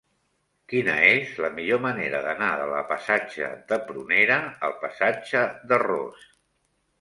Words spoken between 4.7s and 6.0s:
passatge de